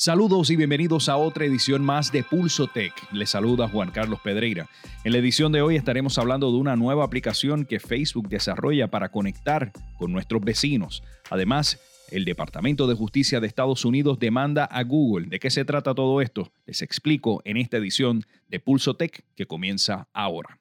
Saludos 0.00 0.48
y 0.50 0.54
bienvenidos 0.54 1.08
a 1.08 1.16
otra 1.16 1.44
edición 1.44 1.84
más 1.84 2.12
de 2.12 2.22
Pulso 2.22 2.68
Tech. 2.68 2.92
Les 3.10 3.30
saluda 3.30 3.68
Juan 3.68 3.90
Carlos 3.90 4.20
Pedreira. 4.22 4.70
En 5.02 5.10
la 5.10 5.18
edición 5.18 5.50
de 5.50 5.60
hoy 5.60 5.74
estaremos 5.74 6.18
hablando 6.18 6.52
de 6.52 6.56
una 6.56 6.76
nueva 6.76 7.02
aplicación 7.02 7.64
que 7.64 7.80
Facebook 7.80 8.28
desarrolla 8.28 8.92
para 8.92 9.08
conectar 9.08 9.72
con 9.98 10.12
nuestros 10.12 10.40
vecinos. 10.40 11.02
Además, 11.30 11.80
el 12.12 12.24
Departamento 12.24 12.86
de 12.86 12.94
Justicia 12.94 13.40
de 13.40 13.48
Estados 13.48 13.84
Unidos 13.84 14.20
demanda 14.20 14.66
a 14.66 14.84
Google. 14.84 15.26
¿De 15.26 15.40
qué 15.40 15.50
se 15.50 15.64
trata 15.64 15.96
todo 15.96 16.22
esto? 16.22 16.52
Les 16.64 16.80
explico 16.80 17.42
en 17.44 17.56
esta 17.56 17.78
edición 17.78 18.24
de 18.46 18.60
Pulso 18.60 18.94
Tech 18.94 19.24
que 19.34 19.46
comienza 19.46 20.06
ahora. 20.12 20.60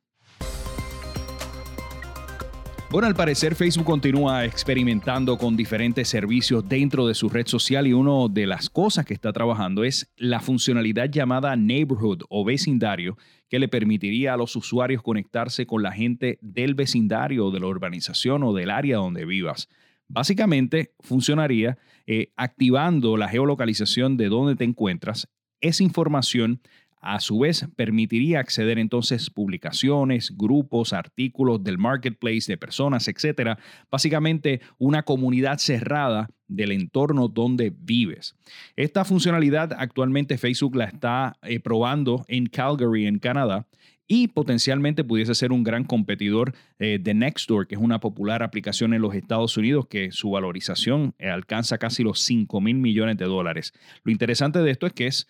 Bueno, 2.90 3.10
al 3.10 3.16
parecer 3.16 3.54
Facebook 3.54 3.86
continúa 3.86 4.46
experimentando 4.46 5.38
con 5.38 5.58
diferentes 5.58 6.08
servicios 6.08 6.68
dentro 6.70 7.06
de 7.06 7.16
su 7.16 7.28
red 7.28 7.46
social 7.46 7.86
y 7.86 7.92
una 7.92 8.34
de 8.34 8.48
las 8.48 8.70
cosas 8.70 9.06
que 9.06 9.14
está 9.14 9.34
trabajando 9.34 9.84
es 9.84 10.10
la 10.16 10.40
funcionalidad 10.40 11.10
llamada 11.10 11.54
Neighborhood 11.58 12.24
o 12.30 12.46
vecindario 12.46 13.18
que 13.50 13.60
le 13.60 13.68
permitiría 13.68 14.34
a 14.34 14.38
los 14.38 14.56
usuarios 14.56 15.04
conectarse 15.04 15.66
con 15.66 15.84
la 15.84 15.92
gente 15.92 16.40
del 16.42 16.76
vecindario, 16.76 17.52
de 17.52 17.60
la 17.60 17.68
urbanización 17.68 18.44
o 18.44 18.54
del 18.54 18.70
área 18.70 18.98
donde 18.98 19.26
vivas. 19.26 19.68
Básicamente 20.08 20.94
funcionaría 21.02 21.78
eh, 22.06 22.32
activando 22.38 23.18
la 23.18 23.28
geolocalización 23.28 24.16
de 24.16 24.30
donde 24.30 24.56
te 24.56 24.64
encuentras. 24.64 25.28
Esa 25.60 25.84
información 25.84 26.62
a 27.02 27.20
su 27.20 27.40
vez, 27.40 27.68
permitiría 27.76 28.40
acceder 28.40 28.80
entonces 28.80 29.30
publicaciones, 29.30 30.36
grupos, 30.36 30.94
artículos 30.94 31.64
del 31.64 31.78
marketplace 31.78 32.46
de 32.48 32.58
personas, 32.58 33.08
etcétera. 33.08 33.58
Básicamente 33.92 34.62
una 34.78 35.04
comunidad 35.04 35.58
cerrada 35.58 36.30
del 36.48 36.72
entorno 36.72 37.28
donde 37.28 37.74
vives. 37.78 38.36
Esta 38.76 39.06
funcionalidad 39.06 39.74
actualmente 39.78 40.38
Facebook 40.38 40.76
la 40.76 40.86
está 40.86 41.38
eh, 41.44 41.60
probando 41.60 42.26
en 42.28 42.48
Calgary, 42.48 43.06
en 43.06 43.20
Canadá, 43.20 43.68
y 44.08 44.30
potencialmente 44.30 45.04
pudiese 45.04 45.36
ser 45.36 45.52
un 45.52 45.64
gran 45.64 45.84
competidor 45.84 46.54
eh, 46.80 46.98
de 47.02 47.14
Nextdoor, 47.14 47.68
que 47.68 47.76
es 47.76 47.82
una 47.82 48.00
popular 48.00 48.42
aplicación 48.42 48.94
en 48.94 49.02
los 49.02 49.14
Estados 49.14 49.58
Unidos 49.58 49.88
que 49.88 50.12
su 50.12 50.32
valorización 50.32 51.14
eh, 51.20 51.30
alcanza 51.30 51.78
casi 51.78 52.04
los 52.04 52.22
5 52.22 52.62
mil 52.62 52.78
millones 52.78 53.18
de 53.18 53.26
dólares. 53.26 53.74
Lo 54.04 54.12
interesante 54.12 54.60
de 54.60 54.72
esto 54.72 54.88
es 54.88 54.94
que 54.94 55.08
es 55.08 55.28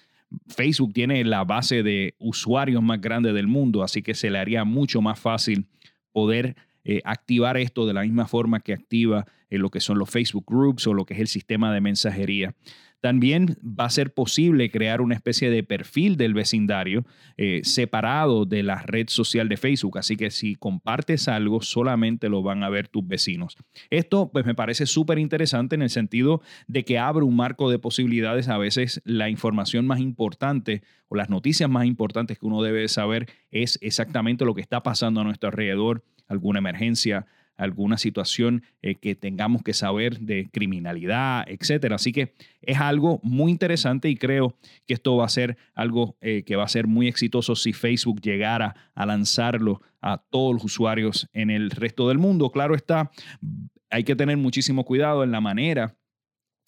Facebook 0.47 0.94
tiene 0.94 1.23
la 1.23 1.44
base 1.44 1.83
de 1.83 2.16
usuarios 2.20 2.81
más 2.81 3.00
grande 3.02 3.33
del 3.33 3.47
mundo, 3.47 3.83
así 3.83 4.02
que 4.02 4.14
se 4.14 4.30
le 4.30 4.39
haría 4.39 4.64
mucho 4.64 5.02
más 5.02 5.20
fácil 5.20 5.67
poder 6.11 6.56
eh, 6.83 7.02
activar 7.03 7.58
esto 7.58 7.86
de 7.86 7.94
la 7.94 8.02
misma 8.02 8.28
forma 8.28 8.59
que 8.59 8.73
activa 8.73 9.25
en 9.50 9.61
lo 9.61 9.70
que 9.70 9.80
son 9.80 10.00
los 10.00 10.09
Facebook 10.09 10.45
Groups 10.48 10.88
o 10.88 10.94
lo 10.94 11.05
que 11.05 11.14
es 11.14 11.20
el 11.20 11.28
sistema 11.28 11.73
de 11.73 11.81
mensajería. 11.81 12.55
También 13.08 13.58
va 13.63 13.86
a 13.86 13.89
ser 13.89 14.13
posible 14.13 14.69
crear 14.69 15.00
una 15.00 15.16
especie 15.16 15.50
de 15.50 15.63
perfil 15.63 16.17
del 16.17 16.33
vecindario 16.33 17.05
eh, 17.38 17.61
separado 17.64 18.44
de 18.44 18.64
la 18.64 18.81
red 18.81 19.08
social 19.08 19.47
de 19.47 19.55
Facebook. 19.55 19.97
Así 19.97 20.17
que 20.17 20.30
si 20.30 20.55
compartes 20.55 21.30
algo, 21.30 21.61
solamente 21.61 22.27
lo 22.27 22.44
van 22.44 22.66
a 22.66 22.69
ver 22.69 22.89
tus 22.89 23.08
vecinos. 23.08 23.55
Esto 23.89 24.30
pues 24.30 24.45
me 24.45 24.55
parece 24.55 24.86
súper 24.86 25.19
interesante 25.19 25.75
en 25.75 25.83
el 25.83 25.89
sentido 25.89 26.41
de 26.67 26.83
que 26.83 26.99
abre 26.99 27.23
un 27.23 27.38
marco 27.38 27.72
de 27.72 27.80
posibilidades. 27.80 28.49
A 28.49 28.58
veces 28.58 29.02
la 29.05 29.30
información 29.30 29.88
más 29.88 30.02
importante 30.02 30.83
o 31.08 31.16
las 31.16 31.30
noticias 31.30 31.69
más 31.69 31.86
importantes 31.86 32.38
que 32.38 32.45
uno 32.45 32.61
debe 32.61 32.89
saber 32.89 33.27
es 33.52 33.80
exactamente 33.81 34.44
lo 34.44 34.53
que 34.53 34.59
está 34.59 34.83
pasando 34.83 35.21
a 35.21 35.23
nuestro 35.23 35.47
alrededor, 35.47 36.03
alguna 36.27 36.59
emergencia, 36.59 37.25
alguna 37.58 37.97
situación 37.97 38.63
eh, 38.81 38.95
que 38.95 39.16
tengamos 39.16 39.63
que 39.63 39.73
saber 39.73 40.19
de 40.19 40.50
criminalidad, 40.52 41.44
etcétera. 41.47 41.95
Así 41.95 42.11
que 42.11 42.33
es 42.61 42.77
algo 42.77 43.19
muy 43.23 43.52
interesante 43.52 44.09
y 44.09 44.16
creo 44.16 44.55
que 44.86 44.94
esto 44.94 45.17
va 45.17 45.25
a 45.25 45.30
ser 45.30 45.58
algo 45.73 46.16
eh, 46.22 46.44
que 46.44 46.55
va 46.55 46.64
a 46.64 46.69
ser 46.69 46.88
muy 46.88 47.08
exitoso 47.08 47.55
si 47.55 47.73
Facebook 47.73 48.22
llegara 48.22 48.75
a 48.94 49.05
lanzarlo 49.05 49.81
a 50.02 50.17
todos 50.17 50.53
los 50.53 50.64
usuarios 50.64 51.27
en 51.33 51.49
el 51.49 51.72
resto 51.72 52.08
del 52.08 52.20
mundo. 52.20 52.52
Claro 52.52 52.76
está, 52.76 53.11
hay 53.89 54.04
que 54.04 54.15
tener 54.15 54.37
muchísimo 54.37 54.86
cuidado 54.86 55.23
en 55.23 55.31
la 55.31 55.42
manera 55.42 55.95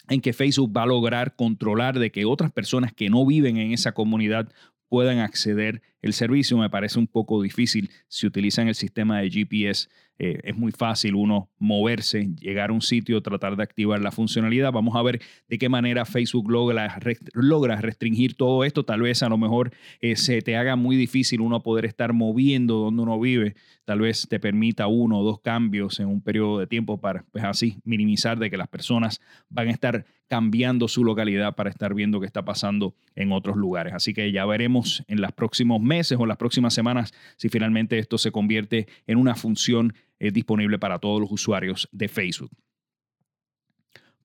en 0.09 0.21
que 0.21 0.33
Facebook 0.33 0.75
va 0.75 0.83
a 0.83 0.87
lograr 0.87 1.35
controlar 1.35 1.99
de 1.99 2.11
que 2.11 2.25
otras 2.25 2.51
personas 2.51 2.93
que 2.93 3.09
no 3.09 3.25
viven 3.25 3.57
en 3.57 3.71
esa 3.71 3.91
comunidad 3.91 4.51
puedan 4.89 5.19
acceder 5.19 5.81
el 6.01 6.13
servicio. 6.13 6.57
Me 6.57 6.69
parece 6.69 6.99
un 6.99 7.07
poco 7.07 7.41
difícil 7.41 7.89
si 8.07 8.27
utilizan 8.27 8.67
el 8.67 8.75
sistema 8.75 9.19
de 9.19 9.29
GPS 9.29 9.87
eh, 10.21 10.41
es 10.43 10.57
muy 10.57 10.73
fácil 10.73 11.15
uno 11.15 11.49
moverse, 11.59 12.27
llegar 12.35 12.71
a 12.71 12.73
un 12.73 12.81
sitio, 12.81 13.21
tratar 13.21 13.55
de 13.55 13.63
activar 13.63 14.01
la 14.01 14.11
funcionalidad. 14.11 14.73
Vamos 14.73 14.97
a 14.97 15.01
ver 15.01 15.21
de 15.47 15.57
qué 15.57 15.69
manera 15.69 16.03
Facebook 16.03 16.51
logra, 16.51 16.99
logra 17.33 17.77
restringir 17.79 18.35
todo 18.35 18.65
esto. 18.65 18.83
Tal 18.83 19.01
vez 19.01 19.23
a 19.23 19.29
lo 19.29 19.37
mejor 19.37 19.71
eh, 20.01 20.17
se 20.17 20.41
te 20.41 20.57
haga 20.57 20.75
muy 20.75 20.97
difícil 20.97 21.39
uno 21.39 21.63
poder 21.63 21.85
estar 21.85 22.11
moviendo 22.11 22.75
donde 22.79 23.01
uno 23.01 23.17
vive. 23.17 23.55
Tal 23.85 24.01
vez 24.01 24.27
te 24.29 24.41
permita 24.41 24.87
uno 24.87 25.19
o 25.19 25.23
dos 25.23 25.39
cambios 25.39 26.01
en 26.01 26.07
un 26.07 26.21
periodo 26.21 26.59
de 26.59 26.67
tiempo 26.67 26.99
para 26.99 27.23
pues 27.31 27.45
así 27.45 27.77
minimizar 27.85 28.37
de 28.39 28.49
que 28.49 28.57
las 28.57 28.67
personas 28.67 29.21
van 29.47 29.69
a 29.69 29.71
estar 29.71 30.05
cambiando 30.29 30.87
su 30.87 31.03
localidad 31.03 31.55
para 31.55 31.69
estar 31.69 31.93
viendo 31.93 32.19
qué 32.21 32.25
está 32.25 32.45
pasando 32.45 32.95
en 33.15 33.33
otros 33.33 33.57
lugares. 33.57 33.93
Así 33.93 34.13
que 34.13 34.31
ya 34.31 34.45
veremos 34.45 35.03
en 35.07 35.19
los 35.19 35.31
próximos 35.33 35.81
meses 35.81 36.17
o 36.17 36.25
las 36.25 36.37
próximas 36.37 36.73
semanas 36.73 37.13
si 37.35 37.49
finalmente 37.49 37.99
esto 37.99 38.17
se 38.17 38.31
convierte 38.31 38.87
en 39.07 39.17
una 39.17 39.35
función 39.35 39.93
es 40.19 40.33
disponible 40.33 40.77
para 40.79 40.99
todos 40.99 41.19
los 41.19 41.31
usuarios 41.31 41.89
de 41.91 42.07
Facebook. 42.07 42.51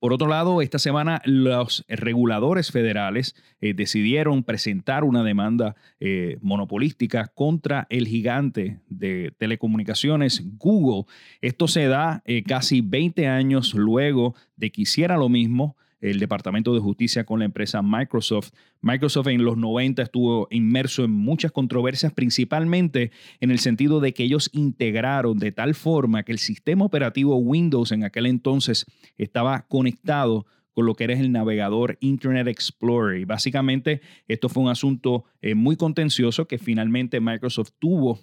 Por 0.05 0.13
otro 0.13 0.29
lado, 0.29 0.61
esta 0.61 0.79
semana 0.79 1.23
los 1.25 1.83
reguladores 1.89 2.71
federales 2.71 3.35
eh, 3.63 3.73
decidieron 3.73 4.43
presentar 4.43 5.03
una 5.03 5.25
demanda 5.25 5.77
eh, 5.99 6.37
monopolística 6.43 7.29
contra 7.29 7.87
el 7.89 8.07
gigante 8.07 8.81
de 8.91 9.33
telecomunicaciones 9.39 10.43
Google. 10.59 11.11
Esto 11.41 11.69
se 11.69 11.87
da 11.87 12.23
eh, 12.27 12.43
casi 12.43 12.83
20 12.83 13.29
años 13.29 13.73
luego 13.73 14.35
de 14.57 14.73
que 14.73 14.83
hiciera 14.83 15.17
lo 15.17 15.31
mismo 15.31 15.75
el 16.11 16.19
Departamento 16.19 16.75
de 16.75 16.81
Justicia 16.81 17.25
con 17.25 17.39
la 17.39 17.47
empresa 17.47 17.81
Microsoft. 17.83 18.51
Microsoft 18.83 19.29
en 19.29 19.43
los 19.43 19.57
90 19.57 20.03
estuvo 20.03 20.49
inmerso 20.51 21.05
en 21.05 21.11
muchas 21.11 21.51
controversias, 21.51 22.13
principalmente 22.13 23.11
en 23.41 23.51
el 23.51 23.59
sentido 23.59 24.01
de 24.01 24.13
que 24.13 24.25
ellos 24.25 24.51
integraron 24.53 25.39
de 25.39 25.53
tal 25.53 25.75
forma 25.75 26.23
que 26.23 26.33
el 26.33 26.39
sistema 26.39 26.85
operativo 26.85 27.37
Windows 27.37 27.91
en 27.91 28.05
aquel 28.05 28.27
entonces 28.27 28.85
estaba 29.17 29.67
conectado 29.67 30.47
con 30.75 30.87
lo 30.87 30.95
que 30.95 31.05
era 31.05 31.15
el 31.15 31.33
navegador 31.33 31.97
Internet 32.01 32.49
Explorer. 32.49 33.21
Y 33.21 33.25
básicamente 33.25 34.03
esto 34.29 34.49
fue 34.49 34.65
un 34.65 34.69
asunto 34.69 35.25
eh, 35.41 35.55
muy 35.55 35.77
contencioso 35.77 36.47
que 36.47 36.59
finalmente 36.59 37.21
Microsoft 37.21 37.71
tuvo 37.79 38.19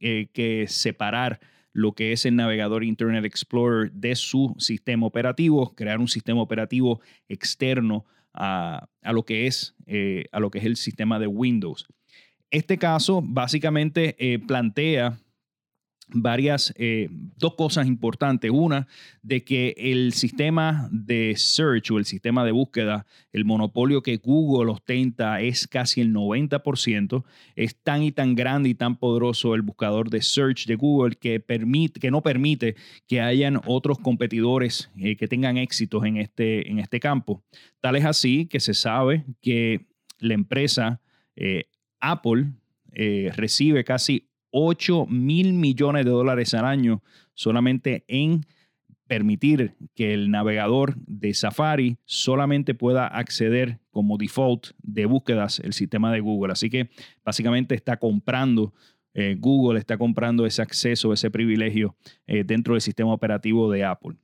eh, 0.00 0.28
que 0.32 0.66
separar 0.68 1.40
lo 1.76 1.92
que 1.92 2.12
es 2.12 2.24
el 2.24 2.36
navegador 2.36 2.84
Internet 2.84 3.26
Explorer 3.26 3.92
de 3.92 4.16
su 4.16 4.54
sistema 4.58 5.06
operativo, 5.06 5.74
crear 5.74 5.98
un 6.00 6.08
sistema 6.08 6.40
operativo 6.40 7.02
externo 7.28 8.06
a, 8.32 8.88
lo, 9.02 9.24
que 9.24 9.46
es, 9.46 9.74
eh, 9.86 10.24
a 10.32 10.40
lo 10.40 10.50
que 10.50 10.58
es 10.58 10.64
el 10.64 10.76
sistema 10.76 11.18
de 11.18 11.26
Windows. 11.26 11.86
Este 12.50 12.78
caso 12.78 13.20
básicamente 13.22 14.16
eh, 14.18 14.38
plantea 14.38 15.18
varias, 16.08 16.72
eh, 16.76 17.08
dos 17.10 17.54
cosas 17.54 17.86
importantes. 17.86 18.50
Una, 18.52 18.86
de 19.22 19.44
que 19.44 19.74
el 19.76 20.12
sistema 20.12 20.88
de 20.92 21.34
search 21.36 21.90
o 21.90 21.98
el 21.98 22.04
sistema 22.04 22.44
de 22.44 22.52
búsqueda, 22.52 23.06
el 23.32 23.44
monopolio 23.44 24.02
que 24.02 24.16
Google 24.16 24.70
ostenta 24.70 25.40
es 25.40 25.66
casi 25.66 26.00
el 26.00 26.12
90%. 26.12 27.24
Es 27.56 27.76
tan 27.82 28.02
y 28.02 28.12
tan 28.12 28.34
grande 28.34 28.68
y 28.68 28.74
tan 28.74 28.96
poderoso 28.96 29.54
el 29.54 29.62
buscador 29.62 30.10
de 30.10 30.22
search 30.22 30.66
de 30.66 30.76
Google 30.76 31.16
que, 31.16 31.40
permite, 31.40 32.00
que 32.00 32.10
no 32.10 32.22
permite 32.22 32.76
que 33.06 33.20
hayan 33.20 33.60
otros 33.66 33.98
competidores 33.98 34.90
eh, 34.98 35.16
que 35.16 35.28
tengan 35.28 35.56
éxitos 35.56 36.04
en 36.04 36.18
este, 36.18 36.70
en 36.70 36.78
este 36.78 37.00
campo. 37.00 37.42
Tal 37.80 37.96
es 37.96 38.04
así 38.04 38.46
que 38.46 38.60
se 38.60 38.74
sabe 38.74 39.24
que 39.42 39.86
la 40.18 40.34
empresa 40.34 41.00
eh, 41.34 41.64
Apple 42.00 42.52
recibe 43.36 43.84
casi 43.84 44.30
8 44.58 45.04
mil 45.06 45.52
millones 45.52 46.06
de 46.06 46.10
dólares 46.10 46.54
al 46.54 46.64
año 46.64 47.02
solamente 47.34 48.06
en 48.08 48.46
permitir 49.06 49.74
que 49.94 50.14
el 50.14 50.30
navegador 50.30 50.96
de 51.06 51.34
Safari 51.34 51.98
solamente 52.06 52.72
pueda 52.72 53.06
acceder 53.06 53.80
como 53.90 54.16
default 54.16 54.68
de 54.82 55.04
búsquedas 55.04 55.60
el 55.60 55.74
sistema 55.74 56.10
de 56.10 56.20
Google. 56.20 56.54
Así 56.54 56.70
que 56.70 56.88
básicamente 57.22 57.74
está 57.74 57.98
comprando, 57.98 58.72
eh, 59.12 59.36
Google 59.38 59.78
está 59.78 59.98
comprando 59.98 60.46
ese 60.46 60.62
acceso, 60.62 61.12
ese 61.12 61.30
privilegio 61.30 61.94
eh, 62.26 62.42
dentro 62.42 62.72
del 62.72 62.80
sistema 62.80 63.12
operativo 63.12 63.70
de 63.70 63.84
Apple. 63.84 64.16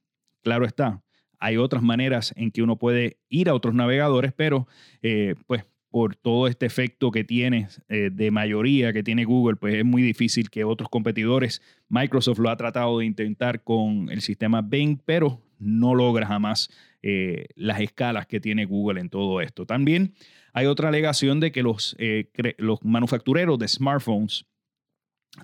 Claro 0.42 0.64
está, 0.64 1.02
hay 1.40 1.58
otras 1.58 1.82
maneras 1.82 2.32
en 2.38 2.50
que 2.50 2.62
uno 2.62 2.78
puede 2.78 3.18
ir 3.28 3.50
a 3.50 3.54
otros 3.54 3.74
navegadores, 3.74 4.32
pero 4.32 4.66
eh, 5.02 5.34
pues 5.46 5.66
por 5.92 6.16
todo 6.16 6.48
este 6.48 6.64
efecto 6.64 7.10
que 7.10 7.22
tiene 7.22 7.68
eh, 7.90 8.08
de 8.10 8.30
mayoría 8.30 8.94
que 8.94 9.02
tiene 9.02 9.24
Google, 9.24 9.56
pues 9.56 9.74
es 9.74 9.84
muy 9.84 10.02
difícil 10.02 10.48
que 10.48 10.64
otros 10.64 10.88
competidores, 10.88 11.60
Microsoft 11.90 12.38
lo 12.38 12.48
ha 12.48 12.56
tratado 12.56 12.98
de 12.98 13.04
intentar 13.04 13.62
con 13.62 14.08
el 14.10 14.22
sistema 14.22 14.62
Bing, 14.62 14.98
pero 15.04 15.42
no 15.58 15.94
logra 15.94 16.26
jamás 16.26 16.70
eh, 17.02 17.46
las 17.56 17.80
escalas 17.80 18.26
que 18.26 18.40
tiene 18.40 18.64
Google 18.64 19.00
en 19.00 19.10
todo 19.10 19.42
esto. 19.42 19.66
También 19.66 20.14
hay 20.54 20.64
otra 20.64 20.88
alegación 20.88 21.40
de 21.40 21.52
que 21.52 21.62
los, 21.62 21.94
eh, 21.98 22.30
los 22.56 22.82
manufactureros 22.82 23.58
de 23.58 23.68
smartphones 23.68 24.46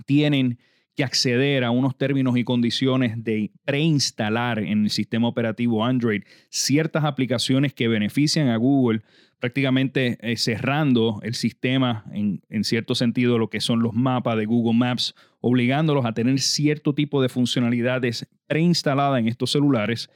tienen 0.06 0.58
que 0.98 1.04
acceder 1.04 1.62
a 1.62 1.70
unos 1.70 1.96
términos 1.96 2.36
y 2.36 2.42
condiciones 2.42 3.22
de 3.22 3.52
preinstalar 3.64 4.58
en 4.58 4.84
el 4.84 4.90
sistema 4.90 5.28
operativo 5.28 5.84
Android 5.84 6.22
ciertas 6.48 7.04
aplicaciones 7.04 7.72
que 7.72 7.86
benefician 7.86 8.48
a 8.48 8.56
Google, 8.56 9.02
prácticamente 9.38 10.18
eh, 10.20 10.36
cerrando 10.36 11.20
el 11.22 11.34
sistema 11.34 12.04
en, 12.12 12.40
cierto 12.64 12.94
sentido 12.94 13.38
lo 13.38 13.50
que 13.50 13.60
son 13.60 13.80
los 13.80 13.94
mapas 13.94 14.36
de 14.36 14.46
Google 14.46 14.76
Maps, 14.76 15.14
obligándolos 15.40 16.04
a 16.04 16.12
tener 16.12 16.38
cierto 16.40 16.94
tipo 16.94 17.22
de 17.22 17.28
funcionalidades 17.28 18.28
preinstaladas 18.46 19.20
en 19.20 19.28
estos 19.28 19.52
celulares 19.52 20.10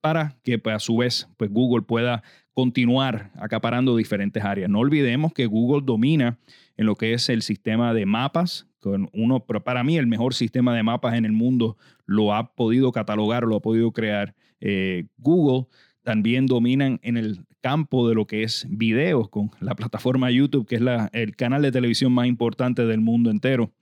para 0.00 0.36
que 0.44 0.58
pues, 0.58 0.76
a 0.76 0.78
su 0.78 0.96
vez 0.96 1.28
pues, 1.36 1.50
Google 1.50 1.82
pueda 1.82 2.22
continuar 2.54 3.30
acaparando 3.36 3.96
diferentes 3.96 4.42
áreas. 4.44 4.70
No 4.70 4.80
olvidemos 4.80 5.32
que 5.32 5.46
Google 5.46 5.82
domina 5.84 6.38
en 6.76 6.86
lo 6.86 6.94
que 6.96 7.12
es 7.12 7.28
el 7.28 7.42
sistema 7.42 7.92
de 7.94 8.06
mapas, 8.06 8.66
con 8.80 9.08
uno, 9.12 9.44
pero 9.44 9.62
para 9.62 9.82
mí 9.82 9.98
el 9.98 10.06
mejor 10.06 10.34
sistema 10.34 10.74
de 10.74 10.82
mapas 10.82 11.14
en 11.14 11.24
el 11.24 11.32
mundo 11.32 11.76
lo 12.06 12.32
ha 12.32 12.54
podido 12.54 12.92
catalogar, 12.92 13.44
lo 13.44 13.56
ha 13.56 13.60
podido 13.60 13.92
crear 13.92 14.34
eh, 14.60 15.06
Google. 15.18 15.66
También 16.08 16.46
dominan 16.46 17.00
en 17.02 17.18
el 17.18 17.44
campo 17.60 18.08
de 18.08 18.14
lo 18.14 18.26
que 18.26 18.42
es 18.42 18.66
videos 18.70 19.28
con 19.28 19.50
la 19.60 19.74
plataforma 19.74 20.30
YouTube, 20.30 20.66
que 20.66 20.76
es 20.76 20.80
la, 20.80 21.10
el 21.12 21.36
canal 21.36 21.60
de 21.60 21.70
televisión 21.70 22.12
más 22.12 22.26
importante 22.26 22.86
del 22.86 23.02
mundo 23.02 23.30
entero. 23.30 23.74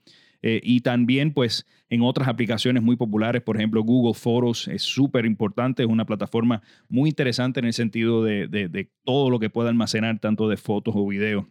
Eh, 0.42 0.60
y 0.64 0.80
también, 0.80 1.32
pues, 1.32 1.68
en 1.88 2.02
otras 2.02 2.26
aplicaciones 2.26 2.82
muy 2.82 2.96
populares, 2.96 3.42
por 3.42 3.56
ejemplo, 3.56 3.80
Google 3.84 4.14
Photos 4.14 4.66
es 4.66 4.82
súper 4.82 5.24
importante, 5.24 5.84
es 5.84 5.88
una 5.88 6.04
plataforma 6.04 6.62
muy 6.88 7.10
interesante 7.10 7.60
en 7.60 7.66
el 7.66 7.74
sentido 7.74 8.24
de, 8.24 8.48
de, 8.48 8.90
todo 9.04 9.30
lo 9.30 9.38
que 9.38 9.48
pueda 9.48 9.68
almacenar, 9.68 10.18
tanto 10.18 10.48
de 10.48 10.56
fotos 10.56 10.94
o 10.96 11.06
videos. 11.06 11.46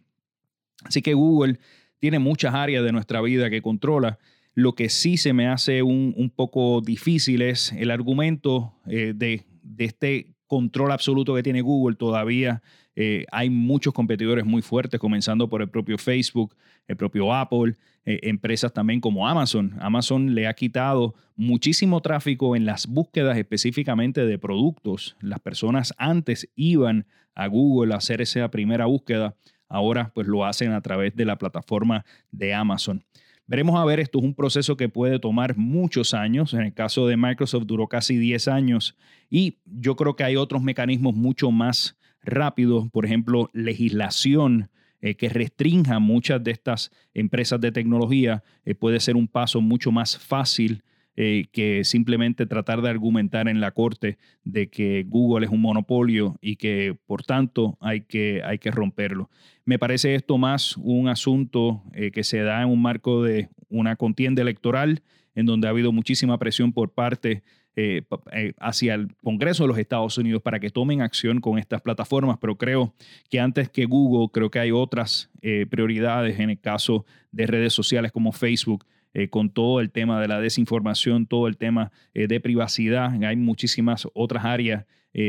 Así 0.84 1.00
que 1.00 1.14
Google 1.14 1.58
tiene 2.00 2.18
muchas 2.18 2.52
áreas 2.52 2.84
de 2.84 2.92
nuestra 2.92 3.22
vida 3.22 3.48
que 3.48 3.62
controla. 3.62 4.18
Lo 4.52 4.74
que 4.74 4.90
sí 4.90 5.16
se 5.16 5.32
me 5.32 5.48
hace 5.48 5.82
un, 5.82 6.12
un 6.18 6.28
poco 6.28 6.82
difícil 6.82 7.40
es 7.40 7.72
el 7.72 7.90
argumento 7.90 8.74
eh, 8.86 9.14
de, 9.16 9.46
de 9.62 9.84
este 9.86 10.35
control 10.46 10.92
absoluto 10.92 11.34
que 11.34 11.42
tiene 11.42 11.60
Google 11.60 11.96
todavía 11.96 12.62
eh, 12.98 13.26
hay 13.30 13.50
muchos 13.50 13.92
competidores 13.92 14.46
muy 14.46 14.62
fuertes, 14.62 14.98
comenzando 14.98 15.48
por 15.48 15.60
el 15.60 15.68
propio 15.68 15.98
Facebook, 15.98 16.56
el 16.88 16.96
propio 16.96 17.32
Apple, 17.32 17.76
eh, 18.06 18.20
empresas 18.22 18.72
también 18.72 19.00
como 19.00 19.28
Amazon. 19.28 19.76
Amazon 19.80 20.34
le 20.34 20.46
ha 20.46 20.54
quitado 20.54 21.14
muchísimo 21.36 22.00
tráfico 22.00 22.56
en 22.56 22.64
las 22.64 22.86
búsquedas 22.86 23.36
específicamente 23.36 24.24
de 24.24 24.38
productos. 24.38 25.14
Las 25.20 25.40
personas 25.40 25.94
antes 25.98 26.48
iban 26.56 27.06
a 27.34 27.48
Google 27.48 27.92
a 27.92 27.98
hacer 27.98 28.22
esa 28.22 28.50
primera 28.50 28.86
búsqueda, 28.86 29.36
ahora 29.68 30.10
pues 30.14 30.26
lo 30.26 30.46
hacen 30.46 30.72
a 30.72 30.80
través 30.80 31.14
de 31.14 31.26
la 31.26 31.36
plataforma 31.36 32.06
de 32.30 32.54
Amazon. 32.54 33.04
Veremos 33.48 33.78
a 33.78 33.84
ver, 33.84 34.00
esto 34.00 34.18
es 34.18 34.24
un 34.24 34.34
proceso 34.34 34.76
que 34.76 34.88
puede 34.88 35.20
tomar 35.20 35.56
muchos 35.56 36.14
años. 36.14 36.52
En 36.52 36.62
el 36.62 36.74
caso 36.74 37.06
de 37.06 37.16
Microsoft 37.16 37.66
duró 37.66 37.86
casi 37.86 38.16
10 38.16 38.48
años 38.48 38.96
y 39.30 39.58
yo 39.64 39.94
creo 39.94 40.16
que 40.16 40.24
hay 40.24 40.36
otros 40.36 40.62
mecanismos 40.62 41.14
mucho 41.14 41.52
más 41.52 41.96
rápido, 42.22 42.88
por 42.90 43.06
ejemplo, 43.06 43.50
legislación 43.52 44.68
eh, 45.00 45.14
que 45.14 45.28
restrinja 45.28 46.00
muchas 46.00 46.42
de 46.42 46.50
estas 46.50 46.90
empresas 47.14 47.60
de 47.60 47.70
tecnología, 47.70 48.42
eh, 48.64 48.74
puede 48.74 48.98
ser 48.98 49.14
un 49.14 49.28
paso 49.28 49.60
mucho 49.60 49.92
más 49.92 50.18
fácil 50.18 50.82
eh, 51.16 51.46
que 51.52 51.84
simplemente 51.84 52.46
tratar 52.46 52.82
de 52.82 52.90
argumentar 52.90 53.48
en 53.48 53.60
la 53.60 53.72
corte 53.72 54.18
de 54.44 54.68
que 54.68 55.04
Google 55.08 55.46
es 55.46 55.52
un 55.52 55.62
monopolio 55.62 56.36
y 56.40 56.56
que 56.56 56.96
por 57.06 57.24
tanto 57.24 57.78
hay 57.80 58.02
que, 58.02 58.42
hay 58.44 58.58
que 58.58 58.70
romperlo. 58.70 59.30
Me 59.64 59.78
parece 59.78 60.14
esto 60.14 60.38
más 60.38 60.76
un 60.76 61.08
asunto 61.08 61.82
que 62.12 62.22
se 62.22 62.40
da 62.42 62.62
en 62.62 62.68
un 62.68 62.80
marco 62.80 63.24
de 63.24 63.48
una 63.68 63.96
contienda 63.96 64.42
electoral 64.42 65.02
en 65.34 65.46
donde 65.46 65.66
ha 65.66 65.70
habido 65.70 65.90
muchísima 65.92 66.38
presión 66.38 66.72
por 66.72 66.92
parte 66.92 67.42
eh, 67.78 68.04
eh, 68.32 68.54
hacia 68.58 68.94
el 68.94 69.14
Congreso 69.22 69.64
de 69.64 69.68
los 69.68 69.78
Estados 69.78 70.16
Unidos 70.16 70.40
para 70.40 70.58
que 70.58 70.70
tomen 70.70 71.02
acción 71.02 71.42
con 71.42 71.58
estas 71.58 71.82
plataformas, 71.82 72.38
pero 72.40 72.56
creo 72.56 72.94
que 73.28 73.38
antes 73.38 73.68
que 73.68 73.84
Google, 73.84 74.30
creo 74.32 74.50
que 74.50 74.58
hay 74.58 74.70
otras 74.70 75.30
eh, 75.42 75.66
prioridades 75.68 76.40
en 76.40 76.48
el 76.48 76.58
caso 76.58 77.04
de 77.32 77.46
redes 77.46 77.74
sociales 77.74 78.12
como 78.12 78.32
Facebook. 78.32 78.86
Con 79.30 79.50
todo 79.50 79.80
el 79.80 79.90
tema 79.90 80.20
de 80.20 80.28
la 80.28 80.40
desinformación, 80.40 81.26
todo 81.26 81.48
el 81.48 81.56
tema 81.56 81.90
de 82.12 82.40
privacidad, 82.40 83.12
hay 83.24 83.36
muchísimas 83.36 84.06
otras 84.14 84.44
áreas 84.44 84.84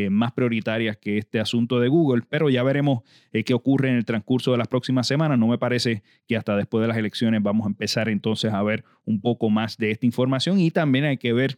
más 0.09 0.33
prioritarias 0.33 0.97
que 0.97 1.17
este 1.17 1.39
asunto 1.39 1.79
de 1.79 1.87
Google, 1.87 2.23
pero 2.27 2.49
ya 2.49 2.61
veremos 2.63 3.03
qué 3.31 3.53
ocurre 3.53 3.89
en 3.89 3.95
el 3.95 4.03
transcurso 4.03 4.51
de 4.51 4.57
las 4.57 4.67
próximas 4.67 5.07
semanas. 5.07 5.39
No 5.39 5.47
me 5.47 5.57
parece 5.57 6.03
que 6.27 6.35
hasta 6.35 6.57
después 6.57 6.81
de 6.81 6.89
las 6.89 6.97
elecciones 6.97 7.41
vamos 7.41 7.65
a 7.65 7.69
empezar 7.69 8.09
entonces 8.09 8.51
a 8.51 8.61
ver 8.63 8.83
un 9.05 9.21
poco 9.21 9.49
más 9.49 9.77
de 9.77 9.91
esta 9.91 10.05
información 10.05 10.59
y 10.59 10.71
también 10.71 11.05
hay 11.05 11.17
que 11.17 11.31
ver 11.31 11.57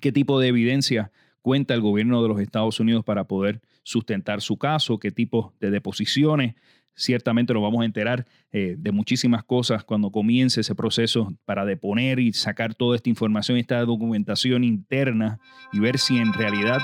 qué 0.00 0.12
tipo 0.12 0.38
de 0.38 0.48
evidencia 0.48 1.10
cuenta 1.42 1.74
el 1.74 1.80
gobierno 1.80 2.22
de 2.22 2.28
los 2.28 2.40
Estados 2.40 2.78
Unidos 2.78 3.04
para 3.04 3.24
poder 3.24 3.60
sustentar 3.82 4.40
su 4.40 4.56
caso, 4.56 4.98
qué 4.98 5.10
tipo 5.10 5.52
de 5.60 5.70
deposiciones. 5.70 6.54
Ciertamente 6.96 7.52
nos 7.52 7.62
vamos 7.62 7.82
a 7.82 7.84
enterar 7.84 8.26
eh, 8.52 8.76
de 8.78 8.92
muchísimas 8.92 9.42
cosas 9.42 9.82
cuando 9.84 10.10
comience 10.10 10.60
ese 10.60 10.74
proceso 10.74 11.34
para 11.44 11.64
deponer 11.64 12.20
y 12.20 12.32
sacar 12.32 12.74
toda 12.74 12.96
esta 12.96 13.08
información, 13.08 13.58
esta 13.58 13.80
documentación 13.80 14.62
interna 14.62 15.40
y 15.72 15.80
ver 15.80 15.98
si 15.98 16.18
en 16.18 16.32
realidad 16.32 16.78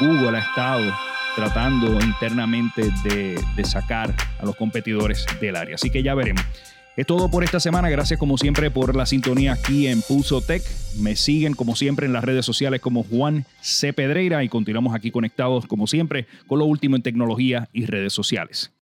Google 0.00 0.38
ha 0.38 0.40
estado 0.40 0.92
tratando 1.36 1.92
internamente 2.00 2.90
de, 3.04 3.38
de 3.56 3.64
sacar 3.64 4.14
a 4.38 4.44
los 4.44 4.56
competidores 4.56 5.26
del 5.40 5.56
área. 5.56 5.74
Así 5.74 5.90
que 5.90 6.02
ya 6.02 6.14
veremos. 6.14 6.44
Es 6.96 7.06
todo 7.06 7.30
por 7.30 7.44
esta 7.44 7.60
semana. 7.60 7.88
Gracias 7.88 8.18
como 8.18 8.36
siempre 8.36 8.70
por 8.70 8.96
la 8.96 9.06
sintonía 9.06 9.52
aquí 9.52 9.86
en 9.86 10.02
Pulso 10.02 10.40
Tech. 10.40 10.62
Me 10.98 11.16
siguen 11.16 11.54
como 11.54 11.76
siempre 11.76 12.06
en 12.06 12.12
las 12.12 12.24
redes 12.24 12.44
sociales 12.44 12.80
como 12.80 13.04
Juan 13.04 13.46
C. 13.60 13.92
Pedreira 13.92 14.42
y 14.42 14.48
continuamos 14.48 14.94
aquí 14.94 15.10
conectados 15.10 15.66
como 15.66 15.86
siempre 15.86 16.26
con 16.46 16.58
lo 16.58 16.64
último 16.64 16.96
en 16.96 17.02
tecnología 17.02 17.68
y 17.72 17.86
redes 17.86 18.12
sociales. 18.12 18.72